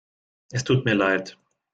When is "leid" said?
0.95-1.37